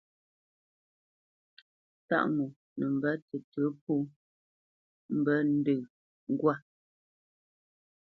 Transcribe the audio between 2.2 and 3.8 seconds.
ŋo nə mbə́ tətə̌